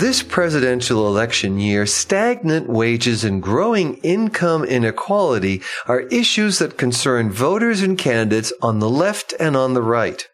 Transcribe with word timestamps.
This 0.00 0.22
presidential 0.22 1.06
election 1.06 1.58
year, 1.58 1.84
stagnant 1.84 2.70
wages 2.70 3.22
and 3.22 3.42
growing 3.42 3.96
income 3.96 4.64
inequality 4.64 5.60
are 5.86 6.08
issues 6.08 6.58
that 6.58 6.78
concern 6.78 7.30
voters 7.30 7.82
and 7.82 7.98
candidates 7.98 8.50
on 8.62 8.78
the 8.78 8.88
left 8.88 9.34
and 9.38 9.54
on 9.58 9.74
the 9.74 9.82
right. 9.82 10.26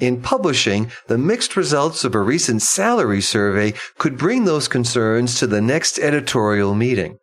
In 0.00 0.20
publishing, 0.20 0.90
the 1.06 1.16
mixed 1.16 1.56
results 1.56 2.02
of 2.02 2.16
a 2.16 2.20
recent 2.20 2.62
salary 2.62 3.20
survey 3.20 3.74
could 3.98 4.18
bring 4.18 4.46
those 4.46 4.66
concerns 4.66 5.38
to 5.38 5.46
the 5.46 5.60
next 5.60 6.00
editorial 6.00 6.74
meeting. 6.74 7.20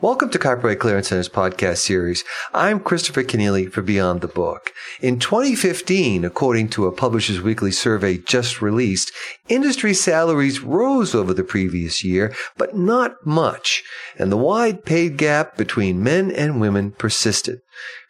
Welcome 0.00 0.28
to 0.30 0.38
Copyright 0.38 0.78
Clearance 0.78 1.08
Center's 1.08 1.28
podcast 1.28 1.78
series. 1.78 2.22
I'm 2.52 2.80
Christopher 2.80 3.22
Kenneally 3.22 3.72
for 3.72 3.80
Beyond 3.80 4.20
the 4.20 4.28
Book. 4.28 4.74
In 5.00 5.18
2015, 5.18 6.22
according 6.22 6.68
to 6.70 6.86
a 6.86 6.92
Publishers 6.92 7.40
Weekly 7.40 7.70
survey 7.70 8.18
just 8.18 8.60
released, 8.60 9.10
industry 9.48 9.94
salaries 9.94 10.60
rose 10.60 11.14
over 11.14 11.32
the 11.32 11.44
previous 11.44 12.04
year, 12.04 12.34
but 12.58 12.76
not 12.76 13.24
much, 13.24 13.84
and 14.18 14.30
the 14.30 14.36
wide 14.36 14.84
paid 14.84 15.16
gap 15.16 15.56
between 15.56 16.02
men 16.02 16.30
and 16.30 16.60
women 16.60 16.90
persisted. 16.90 17.60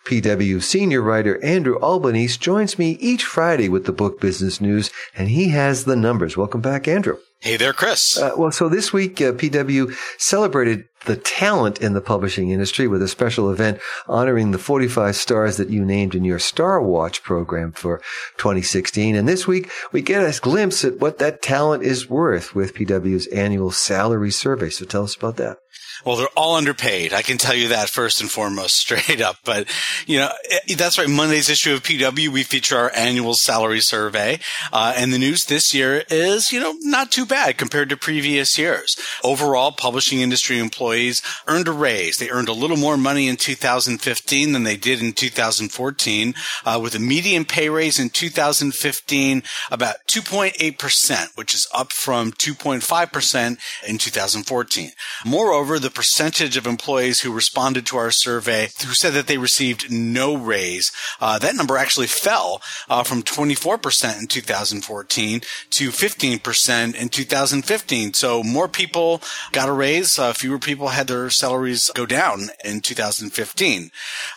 PW 0.07 0.63
senior 0.63 1.03
writer 1.03 1.43
Andrew 1.45 1.77
Albanese 1.81 2.39
joins 2.39 2.79
me 2.79 2.93
each 3.01 3.25
Friday 3.25 3.69
with 3.69 3.87
the 3.87 3.93
book 3.93 4.21
business 4.21 4.61
news, 4.61 4.93
and 5.17 5.29
he 5.29 5.49
has 5.49 5.85
the 5.85 5.97
numbers. 5.97 6.37
Welcome 6.37 6.61
back, 6.61 6.87
Andrew. 6.87 7.17
Hey 7.41 7.57
there, 7.57 7.73
Chris. 7.73 8.17
Uh, 8.17 8.31
well, 8.37 8.53
so 8.53 8.69
this 8.69 8.93
week, 8.93 9.21
uh, 9.21 9.33
PW 9.33 9.95
celebrated 10.17 10.85
the 11.07 11.17
talent 11.17 11.81
in 11.81 11.93
the 11.93 12.01
publishing 12.01 12.51
industry 12.51 12.87
with 12.87 13.03
a 13.03 13.09
special 13.09 13.51
event 13.51 13.81
honoring 14.07 14.53
the 14.53 14.59
45 14.59 15.17
stars 15.17 15.57
that 15.57 15.71
you 15.71 15.85
named 15.85 16.15
in 16.15 16.25
your 16.25 16.39
Star 16.39 16.81
Watch 16.81 17.23
program 17.23 17.73
for 17.73 17.99
2016. 18.39 19.17
And 19.17 19.29
this 19.29 19.47
week, 19.47 19.71
we 19.93 20.03
get 20.03 20.23
a 20.23 20.41
glimpse 20.41 20.85
at 20.85 20.99
what 21.01 21.19
that 21.19 21.43
talent 21.43 21.83
is 21.83 22.09
worth 22.09 22.55
with 22.55 22.75
PW's 22.75 23.27
annual 23.29 23.71
salary 23.71 24.31
survey. 24.31 24.71
So 24.71 24.85
tell 24.85 25.05
us 25.05 25.17
about 25.17 25.37
that. 25.37 25.59
Well, 26.05 26.17
they're 26.17 26.29
all 26.37 26.57
underpaid. 26.57 27.13
I 27.13 27.23
can 27.23 27.39
tell 27.39 27.55
you 27.55 27.69
that 27.69 27.89
first 27.89 28.21
and 28.21 28.31
foremost, 28.31 28.77
straight 28.77 29.21
up. 29.21 29.39
But, 29.45 29.69
you 30.07 30.19
know, 30.19 30.31
eh, 30.51 30.75
that's 30.77 30.99
right. 30.99 31.09
Monday's 31.09 31.49
issue 31.49 31.75
of 31.75 31.83
PW, 31.83 32.29
we 32.29 32.43
feature 32.43 32.77
our 32.77 32.93
annual 32.95 33.35
salary 33.35 33.81
survey. 33.81 34.39
Uh, 34.73 34.93
and 34.97 35.13
the 35.13 35.19
news 35.19 35.47
this 35.47 35.75
year 35.75 36.05
is, 36.11 36.53
you 36.53 36.61
know, 36.61 36.75
not 36.81 37.11
too 37.11 37.27
bad 37.27 37.59
compared 37.59 37.89
to 37.89 37.97
previous 37.97 38.59
years. 38.59 38.97
Overall, 39.25 39.73
publishing 39.73 40.21
industry 40.21 40.59
employees 40.59 41.23
earned 41.49 41.69
a 41.69 41.73
raise. 41.73 42.17
They 42.17 42.31
earned 42.31 42.49
a 42.49 42.53
little 42.53 42.77
more 42.77 42.97
money 42.97 43.29
in 43.29 43.37
2015 43.37 44.53
than 44.53 44.63
they 44.63 44.77
did 44.77 45.03
in 45.03 45.13
2014, 45.13 46.35
uh, 46.65 46.79
with 46.83 46.95
a 46.95 47.01
median 47.01 47.45
pay 47.45 47.69
raise 47.69 47.99
in 47.99 48.11
2015 48.11 49.43
about 49.71 49.97
2.8%, 50.09 51.37
which 51.37 51.55
is 51.55 51.67
up 51.75 51.93
from 51.93 52.33
2.5% 52.33 53.59
in 53.89 53.99
2014. 53.99 54.91
Moreover, 55.25 55.66
the 55.79 55.91
percentage 55.91 56.57
of 56.57 56.67
employees 56.67 57.21
who 57.21 57.33
responded 57.33 57.85
to 57.87 57.97
our 57.97 58.11
survey 58.11 58.69
who 58.85 58.95
said 58.95 59.13
that 59.13 59.27
they 59.27 59.39
received 59.39 59.91
no 59.91 60.37
raise, 60.37 60.91
uh, 61.21 61.39
that 61.39 61.57
number 61.57 61.77
actually 61.77 62.07
fell 62.07 62.63
uh, 62.89 63.03
from 63.03 63.23
24% 63.23 64.21
in 64.21 64.27
2014 64.27 65.41
to 65.71 65.91
15% 65.91 66.95
in 66.95 67.09
2015. 67.09 68.15
So 68.15 68.43
more 68.43 68.69
people 68.69 69.21
got 69.53 69.69
a 69.69 69.73
raise, 69.73 70.19
uh, 70.19 70.33
fewer 70.33 70.59
people 70.59 70.89
had 70.89 71.09
their 71.09 71.29
salaries 71.31 71.91
go 71.95 72.07
down 72.07 72.49
in 72.65 72.81
2015. 72.81 73.91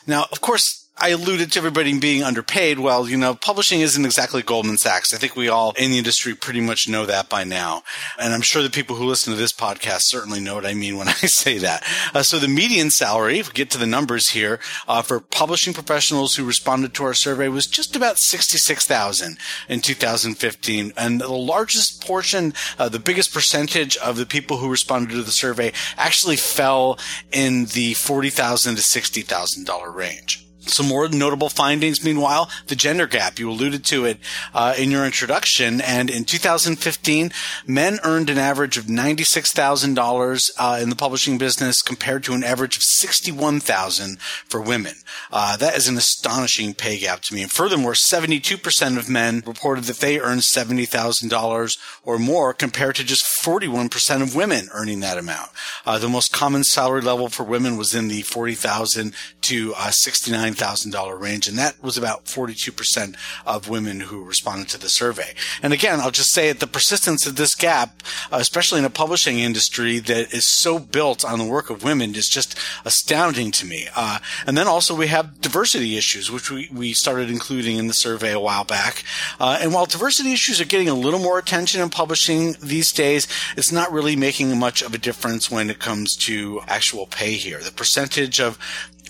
Now, 0.07 0.25
of 0.31 0.41
course, 0.41 0.78
I 1.01 1.09
alluded 1.09 1.53
to 1.53 1.59
everybody 1.59 1.97
being 1.97 2.23
underpaid. 2.23 2.77
Well, 2.77 3.07
you 3.07 3.15
know, 3.15 3.33
publishing 3.33 3.79
isn't 3.79 4.03
exactly 4.03 4.41
Goldman 4.41 4.77
Sachs. 4.77 5.13
I 5.13 5.17
think 5.17 5.33
we 5.33 5.47
all 5.47 5.71
in 5.77 5.91
the 5.91 5.97
industry 5.97 6.35
pretty 6.35 6.59
much 6.59 6.89
know 6.89 7.05
that 7.05 7.29
by 7.29 7.45
now. 7.45 7.83
And 8.19 8.33
I'm 8.33 8.41
sure 8.41 8.61
the 8.61 8.69
people 8.69 8.97
who 8.97 9.05
listen 9.05 9.31
to 9.31 9.39
this 9.39 9.53
podcast 9.53 10.01
certainly 10.01 10.41
know 10.41 10.55
what 10.55 10.65
I 10.65 10.73
mean 10.73 10.97
when 10.97 11.07
I 11.07 11.13
say 11.13 11.57
that. 11.59 11.85
Uh, 12.13 12.21
so 12.21 12.37
the 12.37 12.49
median 12.49 12.89
salary, 12.89 13.39
if 13.39 13.47
we 13.47 13.53
get 13.53 13.71
to 13.71 13.77
the 13.77 13.87
numbers 13.87 14.31
here, 14.31 14.59
uh, 14.89 15.01
for 15.01 15.21
publishing 15.21 15.73
professionals 15.73 16.35
who 16.35 16.43
responded 16.43 16.93
to 16.95 17.05
our 17.05 17.13
survey 17.13 17.47
was 17.47 17.65
just 17.65 17.95
about 17.95 18.17
66,000 18.17 19.37
in 19.69 19.79
2015. 19.79 20.93
And 20.97 21.21
the 21.21 21.29
largest 21.29 22.05
portion, 22.05 22.53
uh, 22.77 22.89
the 22.89 22.99
biggest 22.99 23.33
percentage 23.33 23.95
of 23.97 24.17
the 24.17 24.25
people 24.25 24.57
who 24.57 24.69
responded 24.69 25.13
to 25.13 25.23
the 25.23 25.31
survey 25.31 25.71
actually 25.95 26.35
fell 26.35 26.99
in 27.31 27.65
the 27.67 27.93
40,000 27.93 28.75
to 28.75 28.81
$60,000 28.81 29.95
range. 29.95 30.45
Some 30.69 30.87
more 30.87 31.07
notable 31.09 31.49
findings, 31.49 32.03
meanwhile, 32.03 32.49
the 32.67 32.75
gender 32.75 33.07
gap. 33.07 33.39
You 33.39 33.49
alluded 33.49 33.83
to 33.85 34.05
it 34.05 34.19
uh, 34.53 34.73
in 34.77 34.91
your 34.91 35.05
introduction. 35.05 35.81
And 35.81 36.09
in 36.09 36.25
2015, 36.25 37.31
men 37.67 37.99
earned 38.03 38.29
an 38.29 38.37
average 38.37 38.77
of 38.77 38.85
$96,000 38.85 40.51
uh, 40.57 40.79
in 40.81 40.89
the 40.89 40.95
publishing 40.95 41.37
business 41.37 41.81
compared 41.81 42.23
to 42.23 42.33
an 42.33 42.43
average 42.43 42.77
of 42.77 42.83
61000 42.83 44.19
for 44.19 44.61
women. 44.61 44.95
Uh, 45.31 45.57
that 45.57 45.75
is 45.75 45.87
an 45.87 45.97
astonishing 45.97 46.73
pay 46.73 46.99
gap 46.99 47.21
to 47.21 47.33
me. 47.33 47.41
And 47.41 47.51
furthermore, 47.51 47.93
72% 47.93 48.97
of 48.97 49.09
men 49.09 49.43
reported 49.45 49.85
that 49.85 49.97
they 49.97 50.19
earned 50.19 50.41
$70,000 50.41 51.77
or 52.03 52.19
more 52.19 52.53
compared 52.53 52.95
to 52.95 53.03
just 53.03 53.23
41% 53.43 54.21
of 54.21 54.35
women 54.35 54.69
earning 54.73 54.99
that 55.01 55.17
amount. 55.17 55.49
Uh, 55.85 55.97
the 55.97 56.09
most 56.09 56.31
common 56.31 56.63
salary 56.63 57.01
level 57.01 57.29
for 57.29 57.43
women 57.43 57.77
was 57.77 57.93
in 57.93 58.07
the 58.07 58.21
40,000 58.21 59.13
to 59.49 59.73
uh, 59.75 59.89
69 59.89 60.53
$1,000 60.53 61.19
range. 61.19 61.47
And 61.47 61.57
that 61.57 61.81
was 61.81 61.97
about 61.97 62.25
42% 62.25 63.15
of 63.45 63.69
women 63.69 64.01
who 64.01 64.23
responded 64.23 64.69
to 64.69 64.79
the 64.79 64.89
survey. 64.89 65.33
And 65.61 65.73
again, 65.73 65.99
I'll 65.99 66.11
just 66.11 66.33
say 66.33 66.49
it, 66.49 66.59
the 66.59 66.67
persistence 66.67 67.25
of 67.25 67.35
this 67.35 67.55
gap, 67.55 68.03
uh, 68.31 68.37
especially 68.39 68.79
in 68.79 68.85
a 68.85 68.89
publishing 68.89 69.39
industry 69.39 69.99
that 69.99 70.33
is 70.33 70.47
so 70.47 70.79
built 70.79 71.23
on 71.23 71.39
the 71.39 71.45
work 71.45 71.69
of 71.69 71.83
women 71.83 72.15
is 72.15 72.27
just 72.27 72.57
astounding 72.85 73.51
to 73.51 73.65
me. 73.65 73.87
Uh, 73.95 74.19
and 74.45 74.57
then 74.57 74.67
also 74.67 74.95
we 74.95 75.07
have 75.07 75.41
diversity 75.41 75.97
issues, 75.97 76.31
which 76.31 76.51
we, 76.51 76.69
we 76.71 76.93
started 76.93 77.29
including 77.29 77.77
in 77.77 77.87
the 77.87 77.93
survey 77.93 78.31
a 78.31 78.39
while 78.39 78.63
back. 78.63 79.03
Uh, 79.39 79.57
and 79.61 79.73
while 79.73 79.85
diversity 79.85 80.31
issues 80.31 80.59
are 80.61 80.65
getting 80.65 80.89
a 80.89 80.93
little 80.93 81.19
more 81.19 81.39
attention 81.39 81.81
in 81.81 81.89
publishing 81.89 82.55
these 82.61 82.91
days, 82.91 83.27
it's 83.57 83.71
not 83.71 83.91
really 83.91 84.15
making 84.15 84.57
much 84.57 84.81
of 84.81 84.93
a 84.93 84.97
difference 84.97 85.49
when 85.49 85.69
it 85.69 85.79
comes 85.79 86.15
to 86.15 86.61
actual 86.67 87.05
pay 87.05 87.33
here. 87.33 87.59
The 87.59 87.71
percentage 87.71 88.39
of 88.39 88.57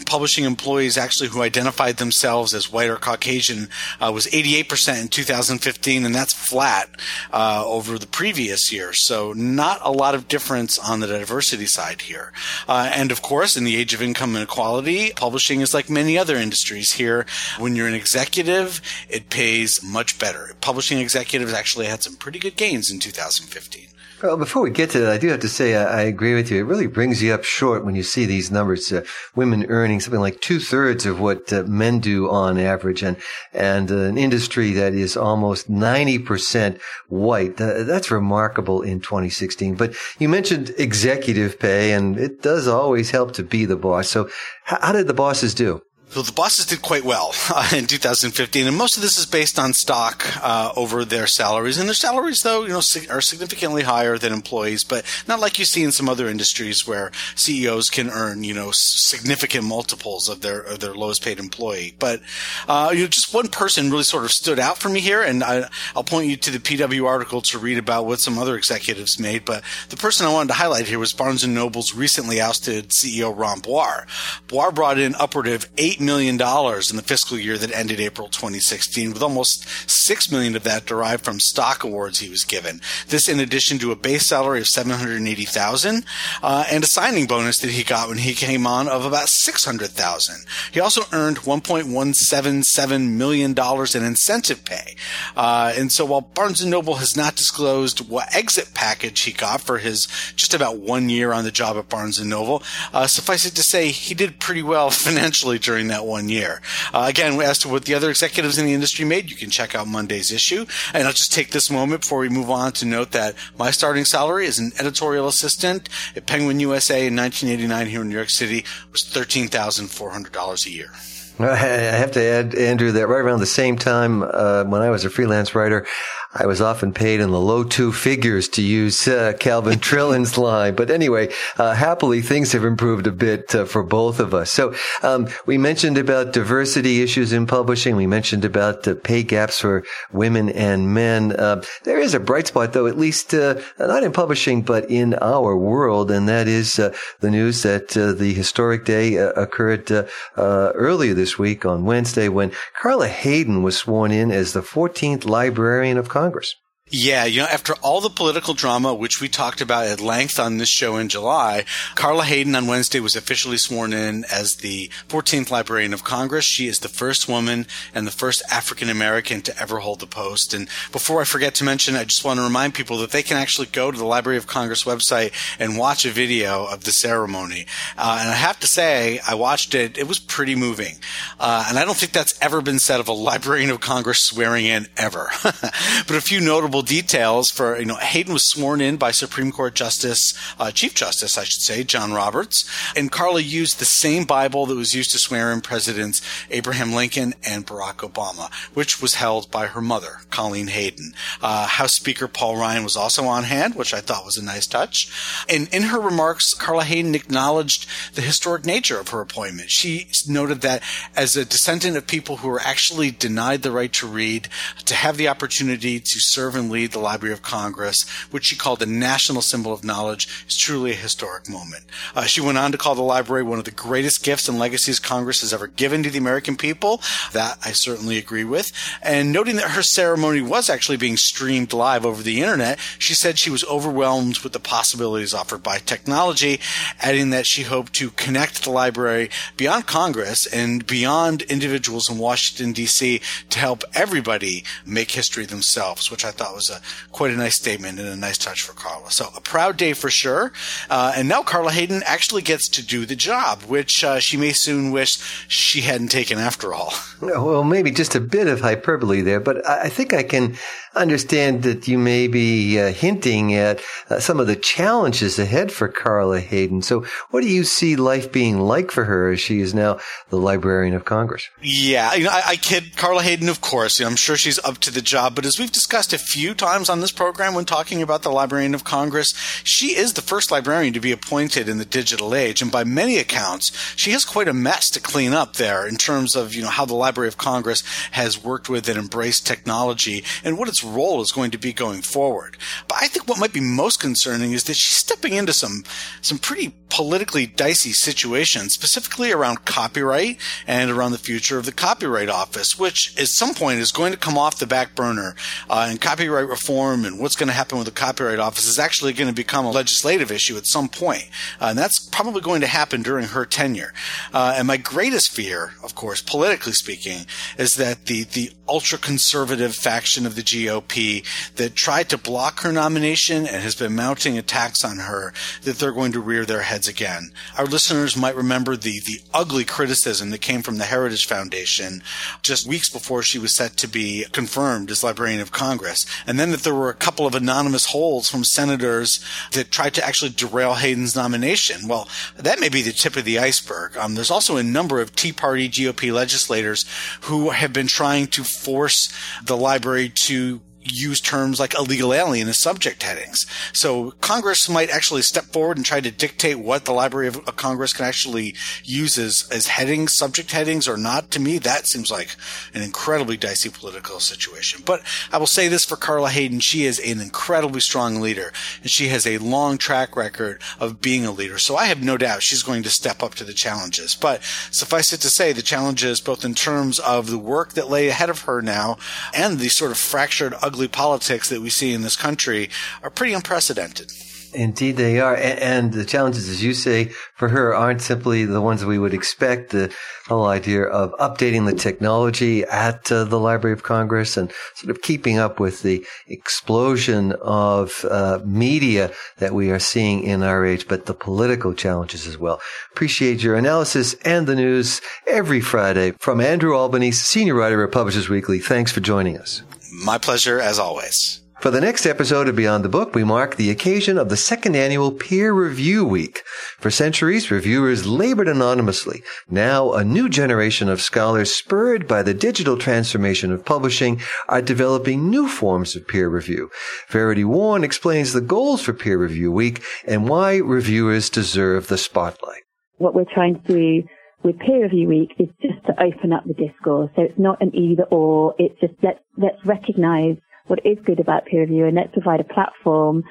publishing 0.05 0.45
employees 0.45 0.97
actually 0.97 1.29
who 1.29 1.41
identified 1.41 1.97
themselves 1.97 2.53
as 2.53 2.71
white 2.71 2.89
or 2.89 2.95
Caucasian 2.95 3.69
uh, 3.99 4.11
was 4.13 4.27
88% 4.27 5.01
in 5.01 5.07
2015, 5.07 6.05
and 6.05 6.15
that's 6.15 6.33
flat 6.33 6.89
uh, 7.31 7.63
over 7.65 7.97
the 7.97 8.07
previous 8.07 8.71
year. 8.71 8.93
So 8.93 9.33
not 9.33 9.79
a 9.83 9.91
lot 9.91 10.15
of 10.15 10.27
difference 10.27 10.77
on 10.79 10.99
the 10.99 11.07
diversity 11.07 11.65
side 11.65 12.01
here. 12.01 12.31
Uh, 12.67 12.91
and 12.93 13.11
of 13.11 13.21
course, 13.21 13.55
in 13.55 13.63
the 13.63 13.75
age 13.75 13.93
of 13.93 14.01
income 14.01 14.35
inequality, 14.35 15.11
publishing 15.15 15.61
is 15.61 15.73
like 15.73 15.89
many 15.89 16.17
other 16.17 16.35
industries 16.35 16.93
here. 16.93 17.25
When 17.57 17.75
you're 17.75 17.88
an 17.88 17.93
executive, 17.93 18.81
it 19.09 19.29
pays 19.29 19.83
much 19.83 20.19
better. 20.19 20.51
Publishing 20.61 20.99
executives 20.99 21.53
actually 21.53 21.85
had 21.85 22.03
some 22.03 22.15
pretty 22.15 22.39
good 22.39 22.55
gains 22.55 22.91
in 22.91 22.99
2015. 22.99 23.88
Well, 24.22 24.35
before 24.35 24.63
we 24.63 24.72
get 24.72 24.90
to 24.91 25.00
that, 25.00 25.13
I 25.13 25.18
do 25.18 25.30
have 25.30 25.40
to 25.40 25.47
say 25.47 25.78
I, 25.78 26.00
I, 26.00 26.02
agree 26.02 26.35
with 26.35 26.52
you. 26.52 26.57
It 26.59 26.68
really 26.68 26.88
brings 26.88 27.24
you 27.24 27.34
up 27.34 27.46
short 27.46 27.85
when 27.85 27.96
you 27.96 28.03
see 28.03 28.25
these 28.25 28.52
numbers. 28.52 28.91
Uh, 28.91 29.06
women 29.34 29.68
earning 29.69 30.02
something 30.02 30.19
like 30.19 30.41
two 30.41 30.59
thirds 30.59 31.06
of 31.06 31.22
what 31.22 31.53
uh, 31.53 31.63
men 31.63 32.00
do 32.02 32.30
on 32.30 32.59
average, 32.59 33.02
and 33.02 33.16
and 33.53 33.90
uh, 33.90 33.96
an 33.96 34.18
industry 34.18 34.74
that 34.74 34.94
is 34.94 35.16
almost 35.16 35.69
ninety 35.69 36.19
percent 36.19 36.81
white. 37.07 37.56
that's 37.56 38.12
remarkable 38.12 38.81
in 38.81 39.00
2016. 39.00 39.75
But 39.75 39.96
you 40.19 40.28
mentioned 40.28 40.74
executive 40.78 41.57
pay, 41.57 41.94
and 41.94 42.19
it 42.19 42.41
does 42.41 42.68
always 42.68 43.12
help 43.12 43.31
to 43.36 43.44
be 43.44 43.63
the 43.63 43.78
boss. 43.78 44.09
So, 44.09 44.30
how, 44.66 44.80
how 44.81 44.91
did 44.91 45.07
the 45.07 45.13
bosses 45.13 45.53
do? 45.53 45.81
So 46.09 46.23
the 46.23 46.31
bosses 46.31 46.65
did 46.65 46.81
quite 46.81 47.03
well 47.03 47.35
uh, 47.53 47.69
in 47.75 47.85
2015, 47.85 48.65
and 48.65 48.75
most 48.75 48.97
of 48.97 49.03
this 49.03 49.15
is 49.19 49.27
based 49.27 49.59
on 49.59 49.73
stock 49.73 50.25
uh, 50.44 50.71
over 50.75 51.06
their 51.06 51.27
salaries. 51.27 51.77
And 51.77 51.88
their 51.88 51.94
salaries, 51.94 52.39
though, 52.41 52.63
you 52.63 52.69
know, 52.69 52.81
are 53.11 53.21
significantly 53.21 53.83
higher 53.83 54.17
than 54.17 54.33
employees, 54.33 54.83
but 54.83 55.06
not 55.27 55.39
like 55.39 55.59
you 55.59 55.65
see 55.65 55.83
in 55.83 55.91
some 55.91 56.09
other 56.09 56.27
industries 56.27 56.88
where 56.88 57.11
CEOs 57.35 57.91
can 57.91 58.09
earn, 58.09 58.44
you 58.44 58.56
know, 58.56 58.71
significant 58.73 59.65
multiples 59.65 60.27
of 60.27 60.41
their 60.41 60.61
of 60.61 60.79
their 60.79 60.95
lowest 60.95 61.23
paid 61.23 61.38
employee. 61.38 61.94
But 62.00 62.21
uh, 62.67 62.89
you 62.91 63.01
know, 63.01 63.07
just 63.07 63.31
one 63.31 63.50
person 63.50 63.91
really 63.91 64.01
sort 64.01 64.25
of 64.25 64.31
stood 64.31 64.57
out 64.57 64.79
for 64.79 64.89
me 64.89 65.01
here, 65.01 65.21
and 65.21 65.44
I, 65.44 65.69
will 65.95 66.03
point 66.03 66.27
you 66.27 66.38
to 66.38 66.50
the 66.50 66.57
PW 66.57 67.05
article 67.05 67.41
to 67.41 67.59
read 67.59 67.77
about 67.77 68.07
what 68.07 68.19
some 68.19 68.39
other 68.39 68.55
executives 68.55 69.19
made. 69.19 69.45
But 69.45 69.63
the 69.89 69.97
person 69.97 70.25
I 70.25 70.33
wanted 70.33 70.47
to 70.47 70.53
highlight 70.55 70.88
here 70.88 70.97
was 70.97 71.13
Barnes 71.13 71.44
and 71.44 71.53
Noble's 71.53 71.94
recently 71.94 72.41
ousted 72.41 72.89
CEO 72.89 73.31
Ron 73.38 73.59
Boire. 73.59 74.07
Boire 74.47 74.71
brought 74.71 74.97
in 74.97 75.13
upward 75.13 75.47
of 75.47 75.69
eight 75.77 75.99
$8 76.00 76.06
million 76.06 76.36
in 76.36 76.96
the 76.96 77.04
fiscal 77.06 77.38
year 77.38 77.57
that 77.57 77.72
ended 77.72 78.00
April 78.00 78.28
2016, 78.28 79.13
with 79.13 79.22
almost 79.22 79.68
6 79.90 80.31
million 80.31 80.56
of 80.56 80.63
that 80.63 80.86
derived 80.86 81.24
from 81.24 81.40
stock 81.40 81.84
awards 81.84 82.19
he 82.19 82.30
was 82.30 82.44
given. 82.44 82.81
This 83.07 83.28
in 83.28 83.40
addition 83.40 83.80
to 83.80 83.92
a 83.92 83.96
base 83.96 84.28
salary 84.28 84.60
of 84.60 84.68
780,000 84.68 86.06
uh, 86.42 86.66
and 86.72 86.84
a 86.84 86.88
signing 86.88 87.28
bonus 87.28 87.60
that 87.60 87.72
he 87.72 87.84
got 87.84 88.10
when 88.10 88.19
he 88.19 88.34
came 88.34 88.66
on 88.66 88.88
of 88.88 89.06
about 89.06 89.30
600,000. 89.30 90.46
He 90.72 90.80
also 90.80 91.01
earned 91.12 91.38
$1.177 91.40 93.10
million 93.10 93.51
in 93.51 94.04
incentive 94.04 94.66
pay. 94.66 94.96
Uh, 95.36 95.74
and 95.75 95.92
so 95.92 96.06
while 96.06 96.22
Barnes 96.22 96.66
& 96.66 96.66
Noble 96.66 96.96
has 96.96 97.16
not 97.16 97.36
disclosed 97.36 98.10
what 98.10 98.34
exit 98.34 98.74
package 98.74 99.22
he 99.22 99.31
got 99.31 99.62
for 99.62 99.78
his 99.78 100.07
just 100.36 100.54
about 100.54 100.78
one 100.78 101.10
year 101.10 101.34
on 101.34 101.44
the 101.44 101.51
job 101.51 101.78
at 101.78 101.90
Barnes 101.90 102.24
& 102.24 102.25
Noble, 102.25 102.63
uh, 102.94 103.07
suffice 103.07 103.46
it 103.46 103.56
to 103.56 103.63
say 103.63 103.90
he 103.90 104.13
did 104.13 104.40
pretty 104.40 104.63
well 104.63 104.90
financially 105.10 105.60
during 105.60 105.88
that 105.89 106.06
one 106.06 106.30
year. 106.30 106.62
Uh, 106.94 107.06
again, 107.07 107.39
as 107.41 107.59
to 107.59 107.69
what 107.69 107.86
the 107.86 107.94
other 107.94 108.09
executives 108.09 108.57
in 108.57 108.65
the 108.65 108.74
industry 108.74 109.06
made, 109.06 109.30
you 109.30 109.36
can 109.36 109.50
check 109.50 109.75
out 109.75 109.88
Monday's 109.88 110.31
issue. 110.31 110.65
And 110.94 111.07
I'll 111.07 111.13
just 111.13 111.33
take 111.33 111.51
this 111.51 111.69
moment 111.69 112.01
before 112.01 112.19
we 112.19 112.30
move 112.30 112.50
on 112.50 112.71
to 112.74 112.86
note 112.86 113.12
that 113.12 113.36
my 113.57 113.71
starting 113.71 114.06
salary 114.06 114.47
as 114.47 114.59
an 114.59 114.71
editorial 114.80 115.27
assistant 115.27 115.89
at 116.15 116.25
Penguin 116.25 116.59
USA 116.59 117.07
in 117.07 117.15
1989 117.15 117.88
here 117.88 118.01
in 118.01 118.09
New 118.09 118.15
York 118.15 118.30
City 118.30 118.65
was 118.91 119.03
$13,400 119.03 120.65
a 120.65 120.69
year. 120.69 120.91
I 121.41 121.56
have 121.56 122.12
to 122.12 122.21
add, 122.21 122.53
Andrew, 122.53 122.91
that 122.91 123.07
right 123.07 123.21
around 123.21 123.39
the 123.39 123.45
same 123.45 123.77
time 123.77 124.24
uh, 124.24 124.65
when 124.65 124.81
I 124.81 124.89
was 124.89 125.06
a 125.06 125.09
freelance 125.09 125.56
writer, 125.56 125.88
I 126.33 126.45
was 126.45 126.62
often 126.62 126.94
paid 126.94 127.21
in 127.21 127.31
the 127.31 127.39
low 127.39 127.63
two 127.63 127.94
figures 127.94 128.50
to 128.50 128.62
use 128.62 129.07
uh, 129.07 129.33
Calvin 129.39 129.80
Trillin's 129.80 130.38
line. 130.38 130.75
But 130.75 130.91
anyway, 130.91 131.30
uh, 131.57 131.74
happily 131.74 132.21
things 132.21 132.51
have 132.51 132.65
improved 132.65 133.07
a 133.07 133.12
bit 133.12 133.56
uh, 133.56 133.63
for 133.63 133.83
both 133.83 134.19
of 134.19 134.33
us. 134.33 134.51
So 134.51 134.75
um, 135.01 135.30
we 135.45 135.57
mentioned 135.57 135.97
about 135.97 136.33
diversity 136.33 137.01
issues 137.01 137.31
in 137.31 137.47
publishing. 137.47 137.95
We 137.95 138.06
mentioned 138.06 138.44
about 138.44 138.83
the 138.83 138.94
pay 138.94 139.24
gaps 139.24 139.62
for 139.62 139.86
women 140.12 140.50
and 140.50 140.94
men. 140.94 141.31
Uh, 141.31 141.63
there 141.83 142.00
is 142.00 142.13
a 142.13 142.19
bright 142.19 142.47
spot, 142.47 142.74
though, 142.74 142.86
at 142.86 142.97
least 142.97 143.33
uh, 143.33 143.62
not 143.80 144.03
in 144.03 144.12
publishing, 144.12 144.62
but 144.62 144.91
in 144.91 145.13
our 145.15 145.56
world, 145.56 146.12
and 146.12 146.27
that 146.27 146.50
is 146.50 146.80
uh, 146.80 146.94
the 147.21 147.31
news 147.31 147.63
that 147.63 147.89
the 147.89 148.33
historic 148.33 148.83
day 148.86 149.15
occurred 149.15 149.89
earlier 150.38 151.13
this 151.13 151.28
week 151.37 151.65
on 151.65 151.85
Wednesday 151.85 152.29
when 152.29 152.51
Carla 152.81 153.07
Hayden 153.07 153.61
was 153.61 153.77
sworn 153.77 154.11
in 154.11 154.31
as 154.31 154.53
the 154.53 154.61
14th 154.61 155.25
librarian 155.25 155.97
of. 155.97 156.09
Congress. 156.09 156.55
Yeah, 156.91 157.25
you 157.25 157.41
know, 157.41 157.47
after 157.47 157.75
all 157.83 158.01
the 158.01 158.09
political 158.09 158.56
drama, 158.56 158.95
which 158.95 159.21
we 159.21 159.30
talked 159.30 159.62
about 159.62 159.86
at 159.86 160.01
length 160.01 160.39
on 160.39 160.57
this 160.57 160.69
show 160.69 160.97
in 160.97 161.07
July, 161.07 161.65
Carla 161.94 162.24
Hayden 162.24 162.56
on 162.56 162.65
Wednesday 162.65 163.00
was 163.00 163.15
officially 163.15 163.57
sworn 163.57 163.94
in 163.94 164.25
as 164.25 164.56
the 164.56 164.89
14th 165.07 165.51
Librarian 165.51 165.94
of 165.94 166.03
Congress. 166.03 166.45
She 166.45 166.68
is 166.68 166.80
the 166.80 166.89
first 166.89 167.30
woman 167.30 167.68
and 167.94 168.07
the 168.07 168.12
first 168.12 168.41
African 168.51 168.89
American 168.89 169.44
to 169.44 169.62
ever 169.62 169.77
hold 169.80 170.00
the 170.00 170.07
post. 170.07 170.51
And 170.51 170.68
before 170.91 171.21
I 171.21 171.25
forget 171.25 171.53
to 171.56 171.63
mention, 171.63 171.95
I 171.95 172.06
just 172.06 172.25
want 172.25 172.39
to 172.39 172.44
remind 172.44 172.74
people 172.74 172.97
that 172.97 173.12
they 173.12 173.21
can 173.21 173.38
actually 173.38 173.68
go 173.68 173.91
to 173.91 173.97
the 173.97 174.06
Library 174.06 174.38
of 174.38 174.47
Congress 174.47 174.83
website 174.83 175.31
and 175.59 175.77
watch 175.77 176.07
a 176.07 176.09
video 176.09 176.65
of 176.65 176.86
the 176.86 176.91
ceremony. 176.91 177.68
Uh, 178.00 178.18
and 178.19 178.30
I 178.31 178.36
have 178.36 178.59
to 178.62 178.68
say, 178.68 179.19
I 179.27 179.36
watched 179.36 179.75
it. 179.75 179.95
It 179.95 180.07
was 180.07 180.18
pretty 180.18 180.56
moving. 180.56 180.95
Uh, 181.39 181.65
and 181.69 181.77
I 181.77 181.86
don't 181.86 181.97
think 181.97 182.13
that's 182.13 182.41
ever 182.41 182.62
been 182.62 182.80
said 182.80 183.00
of 183.00 183.07
a 183.07 183.13
Librarian 183.30 183.69
of 183.69 183.80
Congress 183.80 184.24
swearing 184.24 184.65
in 184.65 184.88
ever. 184.97 185.30
but 185.44 186.15
a 186.15 186.21
few 186.21 186.41
notable 186.41 186.78
details 186.81 187.49
for 187.49 187.79
you 187.79 187.85
know 187.85 187.95
Hayden 187.95 188.33
was 188.33 188.49
sworn 188.49 188.81
in 188.81 188.97
by 188.97 189.11
Supreme 189.11 189.51
Court 189.51 189.75
Justice 189.75 190.33
uh, 190.59 190.71
Chief 190.71 190.93
Justice 190.93 191.37
I 191.37 191.43
should 191.43 191.61
say 191.61 191.83
John 191.83 192.13
Roberts. 192.13 192.69
And 192.95 193.11
Carla 193.11 193.41
used 193.41 193.79
the 193.79 193.85
same 193.85 194.25
Bible 194.25 194.65
that 194.65 194.75
was 194.75 194.93
used 194.93 195.11
to 195.11 195.19
swear 195.19 195.51
in 195.51 195.61
Presidents 195.61 196.21
Abraham 196.49 196.93
Lincoln 196.93 197.33
and 197.47 197.65
Barack 197.65 197.97
Obama 197.97 198.51
which 198.73 199.01
was 199.01 199.15
held 199.15 199.49
by 199.51 199.67
her 199.67 199.81
mother 199.81 200.19
Colleen 200.29 200.67
Hayden. 200.67 201.13
Uh, 201.41 201.67
House 201.67 201.95
Speaker 201.95 202.27
Paul 202.27 202.57
Ryan 202.57 202.83
was 202.83 202.97
also 202.97 203.25
on 203.25 203.43
hand 203.43 203.75
which 203.75 203.93
I 203.93 204.01
thought 204.01 204.25
was 204.25 204.37
a 204.37 204.43
nice 204.43 204.67
touch. 204.67 205.11
And 205.49 205.73
in 205.73 205.83
her 205.83 205.99
remarks 205.99 206.53
Carla 206.53 206.83
Hayden 206.83 207.15
acknowledged 207.15 207.87
the 208.15 208.21
historic 208.21 208.65
nature 208.65 208.99
of 208.99 209.09
her 209.09 209.21
appointment. 209.21 209.69
She 209.69 210.07
noted 210.27 210.61
that 210.61 210.83
as 211.15 211.35
a 211.35 211.45
descendant 211.45 211.97
of 211.97 212.07
people 212.07 212.37
who 212.37 212.49
were 212.49 212.61
actually 212.61 213.11
denied 213.11 213.61
the 213.61 213.71
right 213.71 213.91
to 213.93 214.07
read 214.07 214.47
to 214.85 214.93
have 214.93 215.17
the 215.17 215.27
opportunity 215.27 215.99
to 215.99 216.19
serve 216.19 216.55
lead 216.69 216.92
the 216.92 217.00
Library 217.00 217.33
of 217.33 217.42
Congress, 217.42 218.07
which 218.31 218.45
she 218.45 218.56
called 218.56 218.80
the 218.80 218.86
national 218.86 219.42
symbol 219.42 219.74
of 219.74 219.83
knowledge, 219.83 220.45
is 220.48 220.57
truly 220.57 220.92
a 220.92 220.95
historic 220.95 221.50
moment. 221.50 221.83
Uh, 222.16 222.24
she 222.24 222.42
went 222.42 222.57
on 222.57 222.71
to 222.71 222.77
call 222.77 222.95
the 222.95 223.01
library 223.01 223.44
one 223.44 223.60
of 223.60 223.66
the 223.66 223.71
greatest 223.71 224.24
gifts 224.24 224.48
and 224.48 224.60
legacies 224.60 225.00
Congress 225.00 225.42
has 225.42 225.54
ever 225.54 225.68
given 225.68 226.04
to 226.04 226.10
the 226.10 226.18
American 226.18 226.56
people. 226.56 227.01
That 227.33 227.57
I 227.63 227.71
certainly 227.71 228.18
agree 228.18 228.44
with. 228.44 228.71
And 229.01 229.31
noting 229.31 229.56
that 229.57 229.71
her 229.71 229.83
ceremony 229.83 230.42
was 230.42 230.69
actually 230.69 230.98
being 230.98 231.18
streamed 231.18 231.74
live 231.74 232.06
over 232.06 232.21
the 232.21 232.42
internet, 232.42 232.80
she 232.98 233.13
said 233.13 233.38
she 233.38 233.50
was 233.50 233.63
overwhelmed 233.65 234.39
with 234.39 234.54
the 234.54 234.60
possibilities 234.60 235.33
offered 235.33 235.63
by 235.63 235.77
technology, 235.77 236.60
adding 237.01 237.30
that 237.30 237.45
she 237.45 237.63
hoped 237.63 237.94
to 237.94 238.12
connect 238.12 238.63
the 238.63 238.72
library 238.72 239.30
beyond 239.57 239.86
Congress 239.86 240.45
and 240.45 240.86
beyond 240.86 241.42
individuals 241.44 242.10
in 242.10 242.18
Washington, 242.18 242.74
D.C. 242.74 243.22
to 243.50 243.60
help 243.60 243.83
everybody 243.94 244.63
make 244.86 245.12
history 245.12 245.45
themselves, 245.45 246.12
which 246.12 246.25
I 246.25 246.31
thought 246.31 246.56
was 246.56 246.58
a 246.67 246.81
quite 247.11 247.31
a 247.31 247.38
nice 247.38 247.56
statement 247.56 248.00
and 248.00 248.07
a 248.09 248.15
nice 248.15 248.38
touch 248.38 248.61
for 248.63 248.73
Carla. 248.73 249.11
So 249.11 249.29
a 249.35 249.41
proud 249.41 249.77
day 249.77 249.94
for 249.94 250.09
sure. 250.09 250.51
Uh, 250.89 251.13
and 251.15 251.29
now 251.29 251.44
Carla 251.44 251.71
Hayden 251.71 252.01
actually 252.06 252.41
gets 252.41 252.67
to 252.69 252.81
do 252.83 253.06
the 253.06 253.15
job, 253.15 253.61
which 253.63 254.03
uh, 254.03 254.19
she 254.19 254.35
may 254.35 254.51
soon 254.51 254.91
wish 254.91 255.17
she 255.47 255.81
hadn't 255.81 256.09
taken 256.09 256.39
after 256.39 256.73
all. 256.73 256.94
Well, 257.21 257.63
maybe 257.63 257.91
just 257.91 258.15
a 258.15 258.19
bit 258.19 258.47
of 258.47 258.61
hyperbole 258.61 259.21
there, 259.21 259.39
but 259.39 259.67
I 259.67 259.89
think 259.89 260.13
I 260.13 260.23
can 260.23 260.57
understand 261.00 261.63
that 261.63 261.88
you 261.88 261.98
may 261.98 262.28
be 262.28 262.80
uh, 262.80 262.92
hinting 262.92 263.56
at 263.56 263.81
uh, 264.10 264.19
some 264.19 264.40
of 264.40 264.48
the 264.48 264.56
challenges 264.56 265.40
ahead 265.40 265.72
for 265.72 265.88
Carla 265.88 266.40
Hayden. 266.40 266.81
So, 266.81 267.06
what 267.31 267.42
do 267.42 267.48
you 267.48 267.63
see 267.63 267.96
life 267.96 268.31
being 268.31 268.60
like 268.60 268.92
for 268.92 269.06
her 269.06 269.31
as 269.31 269.40
she 269.40 269.62
is 269.62 269.74
now 269.74 270.00
the 270.30 270.38
Librarian 270.38 270.94
of 270.94 271.06
Congress? 271.06 271.50
Yeah, 271.62 272.13
you 272.13 272.25
know, 272.25 272.31
I, 272.31 272.44
I 272.48 272.56
kid 272.56 272.98
Carla 272.98 273.24
Hayden, 273.24 273.50
of 273.50 273.62
course. 273.62 274.00
You 274.00 274.06
know, 274.06 274.12
I'm 274.12 274.16
sure 274.18 274.36
she's 274.36 274.60
up 274.60 274.78
to 274.80 274.92
the 274.92 275.01
job. 275.01 275.36
But 275.36 275.46
as 275.46 275.57
we've 275.57 275.72
discussed 275.72 276.13
a 276.13 276.18
few 276.18 276.54
times 276.54 276.90
on 276.90 277.00
this 277.00 277.12
program 277.12 277.54
when 277.56 277.66
talking 277.66 278.01
about 278.01 278.24
the 278.24 278.31
Librarian 278.31 278.75
of 278.75 278.84
Congress, 278.84 279.34
she 279.63 279.98
is 279.98 280.13
the 280.13 280.22
first 280.22 280.51
librarian 280.51 280.94
to 280.94 281.00
be 281.00 281.12
appointed 281.12 281.69
in 281.69 281.78
the 281.78 281.86
digital 281.86 282.36
age, 282.36 282.62
and 282.62 282.72
by 282.72 282.84
many 282.84 283.18
accounts, 283.18 283.72
she 283.96 284.12
has 284.12 284.25
quite 284.25 284.48
a 284.48 284.54
mess 284.54 284.90
to 284.92 285.00
clean 285.00 285.34
up 285.34 285.56
there 285.56 285.88
in 285.88 285.96
terms 285.96 286.36
of 286.36 286.54
you 286.54 286.62
know 286.62 286.69
how 286.69 286.86
the 286.86 286.94
Library 286.94 287.28
of 287.28 287.38
Congress 287.38 287.84
has 288.12 288.44
worked 288.44 288.69
with 288.69 288.88
and 288.90 288.98
embraced 288.98 289.48
technology 289.48 290.24
and 290.44 290.57
what 290.57 290.68
its 290.68 290.84
role 290.89 291.21
is 291.21 291.31
going 291.31 291.51
to 291.51 291.57
be 291.57 291.74
going 291.74 292.01
forward. 292.01 292.57
But 292.88 292.97
I 293.01 293.07
think 293.07 293.27
what 293.27 293.39
might 293.39 293.53
be 293.53 293.62
most 293.62 294.00
concerning 294.00 294.53
is 294.53 294.63
that 294.65 294.75
she's 294.75 294.97
stepping 294.97 295.33
into 295.33 295.53
some 295.53 295.83
some 296.21 296.38
pretty 296.38 296.74
politically 296.89 297.45
dicey 297.45 297.91
situation, 297.91 298.69
specifically 298.69 299.31
around 299.31 299.65
copyright 299.65 300.38
and 300.68 300.89
around 300.91 301.12
the 301.12 301.18
future 301.18 301.57
of 301.57 301.65
the 301.65 301.71
Copyright 301.71 302.30
Office, 302.30 302.77
which 302.77 303.13
at 303.18 303.27
some 303.27 303.53
point 303.53 303.80
is 303.80 303.91
going 303.91 304.12
to 304.12 304.18
come 304.18 304.38
off 304.38 304.59
the 304.59 304.68
back 304.68 304.95
burner. 304.95 305.36
Uh, 305.69 305.88
and 305.89 306.01
copyright 306.01 306.48
reform 306.48 307.05
and 307.05 307.19
what's 307.19 307.36
going 307.36 307.48
to 307.48 307.53
happen 307.53 307.77
with 307.77 307.86
the 307.86 307.93
Copyright 307.93 308.39
Office 308.39 308.67
is 308.67 308.79
actually 308.79 309.13
going 309.13 309.27
to 309.29 309.34
become 309.34 309.65
a 309.65 309.72
legislative 309.72 310.31
issue 310.31 310.58
at 310.58 310.65
some 310.65 310.89
point. 310.89 311.29
Uh, 311.62 311.67
and 311.69 311.77
that's 311.77 312.08
probably 312.10 312.41
going 312.41 312.62
to 312.62 312.67
happen 312.67 313.01
during 313.01 313.27
her 313.27 313.46
tenure. 313.46 313.93
Uh, 314.34 314.55
and 314.58 314.67
my 314.67 314.77
greatest 314.77 315.31
fear, 315.31 315.74
of 315.84 315.96
course, 315.96 316.22
politically 316.22 316.74
speaking, 316.74 317.25
is 317.58 317.75
that 317.75 318.05
the, 318.05 318.24
the 318.24 318.51
ultra 318.67 318.98
conservative 318.98 319.75
faction 319.75 320.25
of 320.25 320.36
the 320.36 320.41
GOP 320.41 321.25
that 321.55 321.75
tried 321.75 322.10
to 322.10 322.17
block 322.17 322.62
her 322.62 322.72
nomination 322.72 323.46
and 323.46 323.63
has 323.63 323.75
been 323.75 323.96
mounting 323.96 324.38
attacks 324.38 324.84
on 324.84 324.98
her, 324.98 325.34
that 325.63 325.77
they're 325.77 325.91
going 325.91 326.12
to 326.12 326.19
rear 326.19 326.46
their 326.46 326.62
heads 326.62 326.78
heads 326.79 326.88
again. 326.88 327.31
Our 327.57 327.65
listeners 327.65 328.15
might 328.15 328.38
remember 328.38 328.77
the, 328.77 329.01
the 329.05 329.19
ugly 329.33 329.65
criticism 329.65 330.29
that 330.29 330.39
came 330.39 330.62
from 330.62 330.77
the 330.77 330.86
Heritage 330.86 331.27
Foundation 331.27 332.01
just 332.41 332.65
weeks 332.65 332.89
before 332.89 333.21
she 333.21 333.38
was 333.38 333.53
set 333.53 333.75
to 333.77 333.88
be 333.88 334.25
confirmed 334.31 334.89
as 334.89 335.03
Librarian 335.03 335.41
of 335.41 335.51
Congress. 335.51 336.05
And 336.25 336.39
then 336.39 336.51
that 336.51 336.62
there 336.62 336.74
were 336.74 336.89
a 336.89 336.93
couple 336.93 337.27
of 337.27 337.36
anonymous 337.36 337.88
holds 337.88 338.29
from 338.29 338.45
senators 338.45 339.19
that 339.51 339.71
tried 339.71 339.93
to 339.95 340.05
actually 340.05 340.31
derail 340.31 340.75
Hayden's 340.75 341.17
nomination. 341.17 341.86
Well, 341.86 342.07
that 342.38 342.62
may 342.62 342.69
be 342.69 342.81
the 342.81 342.93
tip 342.93 343.17
of 343.17 343.25
the 343.25 343.39
iceberg. 343.39 343.98
Um, 343.98 344.15
there's 344.15 344.31
also 344.31 344.55
a 344.55 344.63
number 344.63 345.01
of 345.01 345.13
Tea 345.13 345.33
Party 345.33 345.67
GOP 345.67 346.13
legislators 346.13 346.86
who 347.24 347.50
have 347.50 347.74
been 347.74 347.88
trying 347.88 348.27
to 348.27 348.45
force 348.45 349.12
the 349.43 349.57
library 349.57 350.07
to 350.27 350.62
use 350.83 351.19
terms 351.19 351.59
like 351.59 351.75
illegal 351.75 352.13
alien 352.13 352.48
as 352.48 352.57
subject 352.57 353.03
headings. 353.03 353.45
So 353.74 354.12
Congress 354.21 354.69
might 354.69 354.89
actually 354.89 355.21
step 355.21 355.45
forward 355.45 355.77
and 355.77 355.86
try 355.86 356.01
to 356.01 356.12
dictate 356.12 356.59
what 356.59 356.86
the 356.86 356.93
Library 356.93 357.27
of 357.27 357.43
Congress 357.55 357.93
can 357.93 358.05
actually 358.05 358.55
use 358.83 359.17
as, 359.17 359.48
as 359.51 359.67
headings, 359.67 360.15
subject 360.15 360.51
headings 360.51 360.88
or 360.88 360.98
not. 360.98 361.31
To 361.31 361.39
me, 361.39 361.57
that 361.59 361.86
seems 361.86 362.12
like 362.12 362.36
an 362.74 362.81
incredibly 362.81 363.38
dicey 363.38 363.69
political 363.69 364.19
situation. 364.19 364.81
But 364.86 365.01
I 365.31 365.38
will 365.38 365.48
say 365.48 365.67
this 365.67 365.86
for 365.86 365.95
Carla 365.95 366.29
Hayden. 366.29 366.59
She 366.59 366.86
is 366.86 367.00
an 367.00 367.19
incredibly 367.19 367.81
strong 367.81 368.21
leader 368.21 368.53
and 368.81 368.89
she 368.89 369.09
has 369.09 369.27
a 369.27 369.38
long 369.38 369.77
track 369.77 370.15
record 370.15 370.62
of 370.79 371.01
being 371.01 371.25
a 371.25 371.31
leader. 371.31 371.57
So 371.57 371.75
I 371.75 371.86
have 371.86 372.03
no 372.03 372.17
doubt 372.17 372.43
she's 372.43 372.63
going 372.63 372.83
to 372.83 372.89
step 372.89 373.21
up 373.21 373.36
to 373.36 373.43
the 373.43 373.53
challenges. 373.53 374.15
But 374.15 374.43
suffice 374.71 375.13
it 375.13 375.21
to 375.21 375.29
say, 375.29 375.51
the 375.51 375.62
challenges 375.62 376.21
both 376.21 376.45
in 376.45 376.55
terms 376.55 377.00
of 377.00 377.29
the 377.29 377.38
work 377.38 377.74
that 377.74 377.89
lay 377.89 378.07
ahead 378.07 378.29
of 378.29 378.41
her 378.41 378.62
now 378.62 378.98
and 379.33 379.59
the 379.59 379.69
sort 379.69 379.91
of 379.91 379.98
fractured, 379.98 380.53
ugly 380.69 380.88
politics 380.88 381.49
that 381.49 381.61
we 381.61 381.69
see 381.71 381.93
in 381.93 382.03
this 382.03 382.15
country 382.15 382.69
are 383.01 383.09
pretty 383.09 383.33
unprecedented. 383.33 384.11
Indeed, 384.53 384.97
they 384.97 385.19
are. 385.19 385.35
And 385.35 385.93
the 385.93 386.05
challenges, 386.05 386.47
as 386.49 386.63
you 386.63 386.73
say, 386.73 387.05
for 387.35 387.49
her 387.49 387.75
aren't 387.75 388.01
simply 388.01 388.45
the 388.45 388.61
ones 388.61 388.83
we 388.83 388.97
would 388.97 389.13
expect. 389.13 389.71
The 389.71 389.93
whole 390.27 390.45
idea 390.45 390.83
of 390.83 391.11
updating 391.17 391.65
the 391.65 391.75
technology 391.75 392.63
at 392.63 393.11
uh, 393.11 393.23
the 393.25 393.39
Library 393.39 393.73
of 393.73 393.83
Congress 393.83 394.38
and 394.38 394.51
sort 394.75 394.89
of 394.89 395.01
keeping 395.01 395.38
up 395.38 395.59
with 395.59 395.81
the 395.81 396.05
explosion 396.27 397.33
of 397.41 398.05
uh, 398.09 398.39
media 398.43 399.11
that 399.38 399.53
we 399.53 399.69
are 399.71 399.79
seeing 399.79 400.23
in 400.23 400.41
our 400.43 400.65
age, 400.65 400.88
but 400.88 401.05
the 401.05 401.13
political 401.13 401.73
challenges 401.73 402.25
as 402.27 402.38
well. 402.38 402.59
Appreciate 402.91 403.43
your 403.43 403.55
analysis 403.55 404.15
and 404.25 404.47
the 404.47 404.55
news 404.55 405.01
every 405.27 405.61
Friday 405.61 406.11
from 406.19 406.41
Andrew 406.41 406.75
Albanese, 406.75 407.23
senior 407.23 407.55
writer 407.55 407.83
at 407.83 407.91
Publishers 407.91 408.29
Weekly. 408.29 408.59
Thanks 408.59 408.91
for 408.91 408.99
joining 408.99 409.38
us. 409.38 409.61
My 410.01 410.18
pleasure, 410.18 410.62
as 410.62 410.79
always. 410.79 411.41
For 411.60 411.72
the 411.72 411.82
next 411.82 412.06
episode 412.06 412.48
of 412.48 412.56
Beyond 412.56 412.86
the 412.86 412.89
Book, 412.89 413.13
we 413.13 413.25
mark 413.25 413.58
the 413.58 413.70
occasion 413.70 414.18
of 414.18 414.29
the 414.29 414.38
second 414.38 414.77
annual 414.77 415.12
Peer 415.12 415.51
Review 415.51 416.06
Week. 416.06 416.41
For 416.77 416.89
centuries, 416.89 417.51
reviewers 417.51 418.08
labored 418.08 418.48
anonymously. 418.48 419.24
Now, 419.50 419.91
a 419.91 420.06
new 420.06 420.29
generation 420.29 420.88
of 420.88 421.01
scholars 421.01 421.53
spurred 421.53 422.08
by 422.08 422.24
the 422.24 422.34
digital 422.34 422.77
transformation 422.77 423.51
of 423.51 423.65
publishing 423.65 424.22
are 424.48 424.62
developing 424.62 425.29
new 425.29 425.50
forms 425.50 425.98
of 425.98 426.08
peer 426.08 426.29
review. 426.29 426.70
Verity 427.10 427.44
Warne 427.44 427.84
explains 427.84 428.32
the 428.32 428.39
goals 428.39 428.82
for 428.82 428.94
Peer 428.94 429.18
Review 429.18 429.51
Week 429.51 429.84
and 430.08 430.29
why 430.29 430.56
reviewers 430.56 431.29
deserve 431.29 431.88
the 431.88 431.98
spotlight. 431.98 432.63
What 433.00 433.13
we're 433.13 433.25
trying 433.25 433.62
to 433.63 433.74
do 433.74 434.08
with 434.43 434.60
Peer 434.60 434.84
Review 434.84 435.08
Week 435.08 435.31
is 435.38 435.50
just 435.62 435.86
to 435.86 435.93
open 436.01 436.34
up 436.34 436.43
the 436.46 436.53
discourse. 436.53 437.10
So 437.15 437.24
it's 437.24 437.38
not 437.39 437.62
an 437.62 437.75
either 437.75 438.03
or. 438.03 438.55
It's 438.58 438.79
just 438.79 438.93
let's, 439.03 439.19
let's 439.38 439.63
recognize 439.65 440.38
what 440.67 440.86
is 440.86 440.98
good 441.05 441.19
about 441.19 441.46
peer 441.46 441.62
review 441.62 441.86
and 441.86 441.96
let's 441.96 442.13
provide 442.13 442.39
a 442.39 442.43
platform 442.43 443.24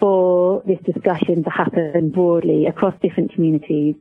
for 0.00 0.62
this 0.66 0.78
discussion 0.84 1.44
to 1.44 1.50
happen 1.50 2.10
broadly 2.10 2.66
across 2.66 2.94
different 3.02 3.32
communities. 3.32 3.94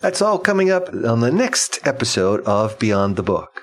That's 0.00 0.22
all 0.22 0.38
coming 0.38 0.70
up 0.70 0.88
on 0.88 1.20
the 1.20 1.30
next 1.30 1.86
episode 1.86 2.40
of 2.40 2.78
Beyond 2.78 3.16
the 3.16 3.22
Book. 3.22 3.61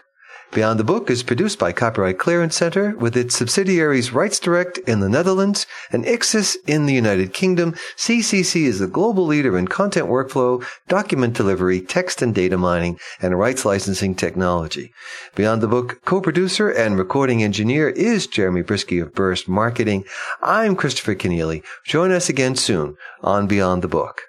Beyond 0.51 0.79
the 0.79 0.83
Book 0.83 1.11
is 1.11 1.21
produced 1.21 1.59
by 1.59 1.71
Copyright 1.71 2.17
Clearance 2.17 2.55
Center 2.55 2.95
with 2.95 3.15
its 3.15 3.35
subsidiaries 3.35 4.09
RightsDirect 4.09 4.79
in 4.87 4.99
the 4.99 5.07
Netherlands 5.07 5.67
and 5.91 6.03
Ixxus 6.03 6.57
in 6.65 6.87
the 6.87 6.93
United 6.93 7.33
Kingdom. 7.33 7.75
CCC 7.95 8.63
is 8.63 8.79
the 8.79 8.87
global 8.87 9.27
leader 9.27 9.59
in 9.59 9.67
content 9.67 10.07
workflow, 10.07 10.65
document 10.87 11.35
delivery, 11.35 11.79
text 11.81 12.23
and 12.23 12.33
data 12.33 12.57
mining, 12.57 12.99
and 13.21 13.37
rights 13.37 13.63
licensing 13.63 14.15
technology. 14.15 14.91
Beyond 15.35 15.61
the 15.61 15.67
Book 15.67 16.01
co-producer 16.03 16.71
and 16.71 16.97
recording 16.97 17.43
engineer 17.43 17.87
is 17.87 18.25
Jeremy 18.25 18.63
Brieske 18.63 19.03
of 19.03 19.13
Burst 19.13 19.47
Marketing. 19.47 20.03
I'm 20.41 20.75
Christopher 20.75 21.13
Kenneally. 21.13 21.63
Join 21.85 22.11
us 22.11 22.27
again 22.27 22.55
soon 22.55 22.97
on 23.21 23.45
Beyond 23.45 23.83
the 23.83 23.87
Book. 23.87 24.23